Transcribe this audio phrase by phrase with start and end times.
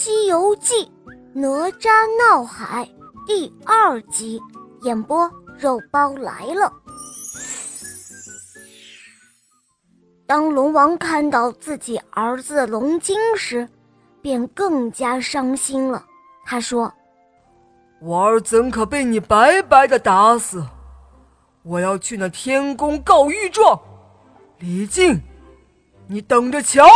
[0.00, 0.74] 西游记·
[1.32, 2.88] 哪吒闹海
[3.26, 4.40] 第二集，
[4.82, 5.28] 演播
[5.58, 6.72] 肉包来了。
[10.24, 13.68] 当龙王看到自己儿子龙筋时，
[14.22, 16.06] 便更加伤心了。
[16.46, 16.94] 他说
[18.00, 20.64] ：“我儿怎可被你白白的打死？
[21.64, 23.76] 我要去那天宫告御状。
[24.60, 25.20] 李靖，
[26.06, 26.86] 你等着瞧。”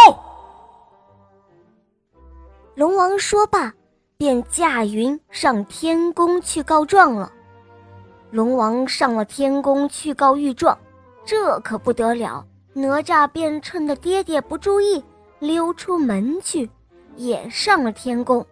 [2.75, 3.71] 龙王说罢，
[4.17, 7.31] 便驾云上天宫去告状了。
[8.31, 10.77] 龙王上了天宫去告御状，
[11.23, 12.43] 这可不得了。
[12.73, 15.05] 哪吒便趁着爹爹不注意，
[15.39, 16.69] 溜出门去，
[17.17, 18.45] 也上了天宫。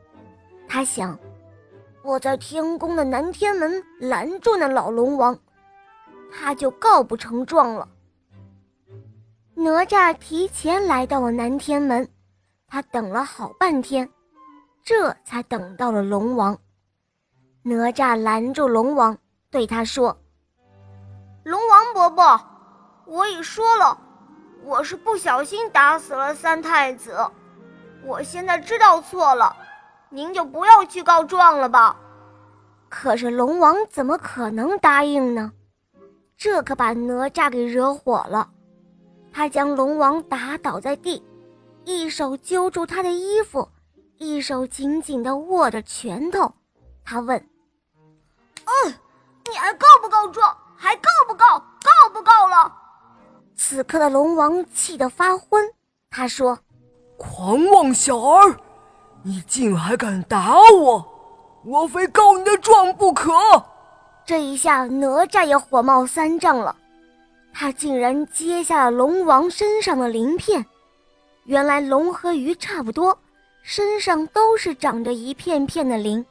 [0.68, 1.18] 他想，
[2.02, 5.38] 我在天宫的南天门拦住那老龙王，
[6.30, 7.88] 他就告不成状了。
[9.54, 12.06] 哪吒提前来到了南天门。
[12.70, 14.08] 他等了好半天，
[14.84, 16.56] 这才等到了龙王。
[17.62, 19.18] 哪吒拦住龙王，
[19.50, 20.16] 对他说
[21.42, 22.40] ：“龙王伯伯，
[23.06, 23.98] 我已说了，
[24.62, 27.18] 我是不小心打死了三太子，
[28.04, 29.54] 我现在知道错了，
[30.08, 31.96] 您就不要去告状了吧。”
[32.88, 35.52] 可是龙王怎么可能答应呢？
[36.36, 38.48] 这可把哪吒给惹火了，
[39.32, 41.22] 他将龙王打倒在地。
[41.84, 43.68] 一手揪住他的衣服，
[44.18, 46.52] 一手紧紧地握着拳头。
[47.04, 47.38] 他问
[48.64, 48.94] ：“嗯，
[49.50, 50.56] 你还告不告状？
[50.76, 51.58] 还告不告？
[51.58, 52.72] 告不告了？”
[53.56, 55.64] 此刻的龙王气得发昏。
[56.10, 56.58] 他说
[57.16, 58.56] ：“狂妄小儿，
[59.22, 61.06] 你竟还敢打我！
[61.64, 63.32] 我非告你的状不可！”
[64.24, 66.76] 这一下，哪吒也火冒三丈了。
[67.52, 70.64] 他竟然揭下了龙王身上的鳞片。
[71.44, 73.16] 原来龙和鱼差不多，
[73.62, 76.24] 身上都是长着一片片的鳞，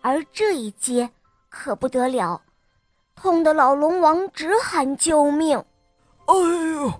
[0.00, 1.08] 而这一接
[1.48, 2.40] 可不得了，
[3.14, 5.58] 痛得老龙王直喊救命！
[6.26, 6.92] 哎呦，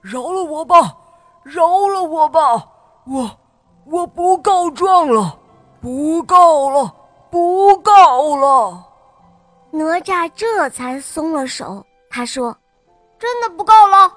[0.00, 0.96] 饶了我吧，
[1.42, 2.68] 饶了我吧！
[3.06, 3.30] 我
[3.86, 5.38] 我不告状了，
[5.80, 6.94] 不告了，
[7.30, 8.84] 不告了！
[9.70, 11.84] 哪吒这才松了手。
[12.10, 12.56] 他说
[13.18, 14.12] ：“真的不告了，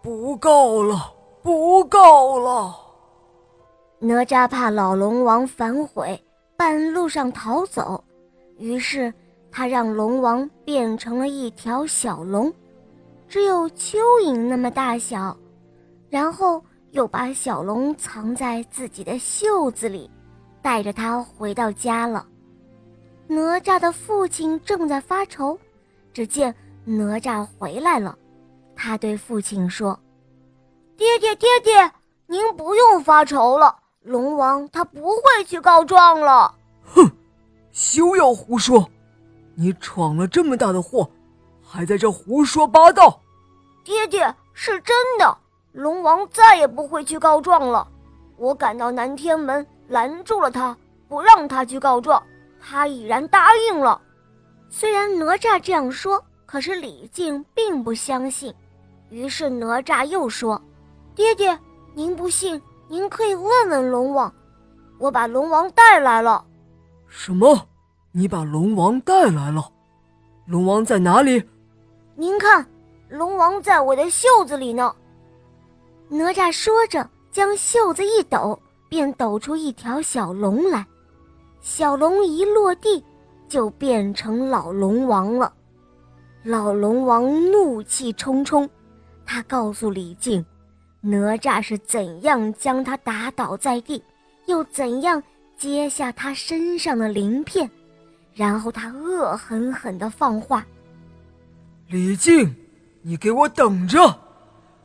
[0.00, 1.12] 不告了。”
[1.46, 2.76] 不够了！
[4.00, 6.20] 哪吒怕老龙王反悔，
[6.56, 8.02] 半路上逃走，
[8.58, 9.14] 于是
[9.48, 12.52] 他让龙王变成了一条小龙，
[13.28, 15.36] 只有蚯蚓那么大小，
[16.10, 20.10] 然后又把小龙藏在自己的袖子里，
[20.60, 22.26] 带着他回到家了。
[23.28, 25.56] 哪吒的父亲正在发愁，
[26.12, 26.52] 只见
[26.84, 28.18] 哪吒回来了，
[28.74, 29.96] 他对父亲说。
[30.96, 31.92] 爹爹，爹爹，
[32.26, 36.54] 您不用发愁了，龙王他不会去告状了。
[36.84, 37.10] 哼，
[37.70, 38.88] 休要胡说！
[39.54, 41.10] 你闯了这么大的祸，
[41.62, 43.20] 还在这胡说八道。
[43.84, 45.36] 爹爹是真的，
[45.72, 47.86] 龙王再也不会去告状了。
[48.38, 50.76] 我赶到南天门，拦住了他，
[51.08, 52.22] 不让他去告状，
[52.60, 54.00] 他已然答应了。
[54.70, 58.54] 虽然哪吒这样说，可是李靖并不相信。
[59.10, 60.60] 于是哪吒又说。
[61.16, 61.58] 爹爹，
[61.94, 64.30] 您不信，您可以问问龙王。
[64.98, 66.44] 我把龙王带来了。
[67.08, 67.58] 什么？
[68.12, 69.66] 你把龙王带来了？
[70.44, 71.42] 龙王在哪里？
[72.16, 72.66] 您看，
[73.08, 74.94] 龙王在我的袖子里呢。
[76.10, 80.86] 哪吒说着，将袖子一抖，便抖出一条小龙来。
[81.62, 83.02] 小龙一落地，
[83.48, 85.50] 就变成老龙王了。
[86.42, 88.68] 老龙王怒气冲冲，
[89.24, 90.44] 他告诉李靖。
[91.08, 94.02] 哪吒是怎样将他打倒在地，
[94.46, 95.22] 又怎样
[95.56, 97.70] 接下他身上的鳞片，
[98.34, 100.66] 然后他恶狠狠地放话
[101.86, 102.52] ：“李靖，
[103.02, 104.18] 你给我等着，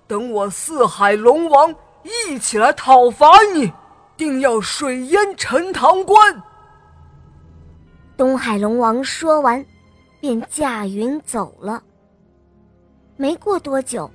[0.05, 1.73] 等我四海龙王
[2.03, 3.73] 一起来讨伐你，
[4.15, 6.43] 定要水淹陈塘关。”
[8.15, 9.65] 东海龙王说完，
[10.19, 11.81] 便驾云走了。
[13.17, 14.07] 没过多久。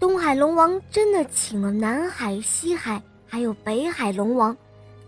[0.00, 4.56] 东海龙王真的请了南海、西海，还有北海龙王，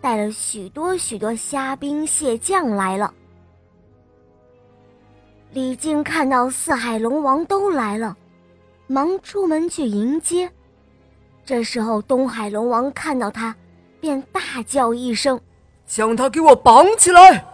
[0.00, 3.14] 带了许多许多虾兵蟹将来了。
[5.52, 8.16] 李靖看到四海龙王都来了，
[8.88, 10.50] 忙出门去迎接。
[11.44, 13.54] 这时候，东海龙王看到他，
[14.00, 15.40] 便大叫一声
[15.86, 17.44] ：“将他给我绑起来！”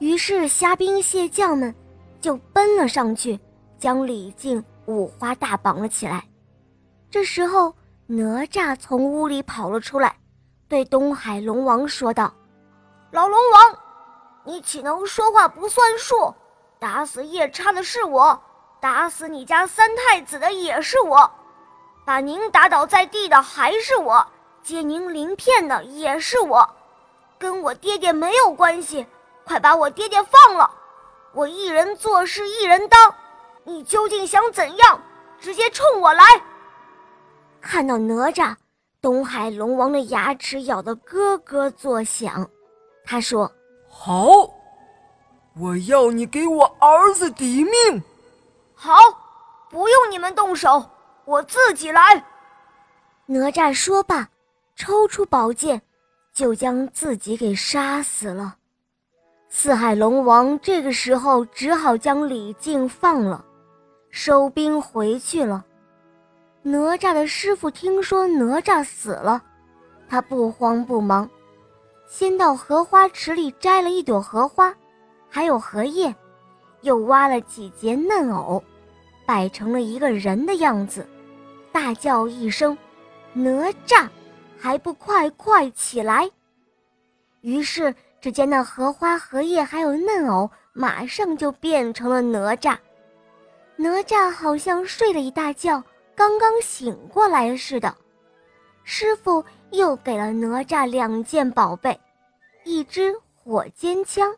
[0.00, 1.74] 于是虾兵蟹将们
[2.22, 3.38] 就奔了上去，
[3.78, 6.24] 将李靖五花大绑了起来。
[7.14, 7.72] 这时候，
[8.08, 10.16] 哪吒从屋里跑了出来，
[10.68, 12.34] 对东海龙王说道
[13.12, 13.78] ：“老龙王，
[14.42, 16.34] 你岂能说话不算数？
[16.80, 18.36] 打死夜叉的是我，
[18.80, 21.30] 打死你家三太子的也是我，
[22.04, 24.26] 把您打倒在地的还是我，
[24.60, 26.68] 接您鳞片的也是我，
[27.38, 29.06] 跟我爹爹没有关系。
[29.44, 30.68] 快把我爹爹放了！
[31.32, 33.14] 我一人做事一人当，
[33.62, 35.00] 你究竟想怎样？
[35.38, 36.24] 直接冲我来！”
[37.64, 38.54] 看到哪吒。
[39.00, 42.48] 东海龙王的牙齿咬得咯咯作响，
[43.04, 43.50] 他说
[43.86, 44.26] ：“好，
[45.58, 48.02] 我要你给我儿子抵命。
[48.74, 48.94] 好，
[49.68, 50.82] 不用你们动手，
[51.26, 52.24] 我自己来。”
[53.26, 54.26] 哪吒说罢，
[54.74, 55.82] 抽出宝剑，
[56.32, 58.56] 就将自己给杀死了。
[59.50, 63.44] 四海龙王这个时候只好将李靖放了，
[64.10, 65.62] 收兵回去了。
[66.66, 69.42] 哪吒的师傅听说哪吒死了，
[70.08, 71.28] 他不慌不忙，
[72.08, 74.74] 先到荷花池里摘了一朵荷花，
[75.28, 76.14] 还有荷叶，
[76.80, 78.64] 又挖了几节嫩藕，
[79.26, 81.06] 摆成了一个人的样子，
[81.70, 82.76] 大叫一声
[83.34, 84.08] ：“哪吒，
[84.58, 86.30] 还不快快起来！”
[87.42, 92.74] 于是，只见那荷花、荷叶还有嫩藕，马上就变成了哪吒。
[93.76, 95.84] 哪吒好像睡了一大觉。
[96.16, 97.94] 刚刚醒过来似的，
[98.84, 101.98] 师傅又给了哪吒两件宝贝，
[102.64, 104.34] 一只火尖枪，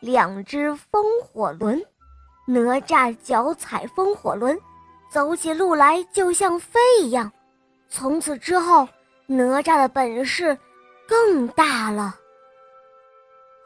[0.00, 1.82] 两只风火轮。
[2.46, 4.58] 哪吒脚踩风火轮，
[5.10, 7.30] 走起路来就像飞一样。
[7.88, 8.88] 从此之后，
[9.26, 10.56] 哪吒的本事
[11.06, 12.16] 更大了。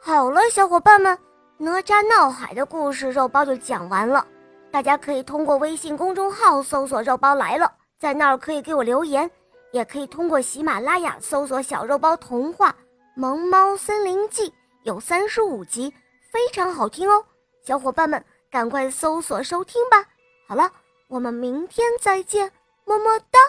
[0.01, 1.17] 好了，小伙伴们，
[1.57, 4.27] 哪吒闹海的故事肉包就讲完了。
[4.75, 9.31] 大家可以通过微信公众号搜索“肉包来了”，在那儿可以给我留言，
[9.71, 12.71] 也可以通过喜马拉雅搜索“小肉包童话
[13.15, 14.49] 《萌猫森林记》”，
[14.83, 15.93] 有三十五集，
[16.29, 17.23] 非常好听哦。
[17.63, 20.03] 小伙伴们，赶快搜索收听吧。
[20.45, 20.69] 好了，
[21.07, 22.51] 我们明天再见，
[22.83, 23.39] 么么哒。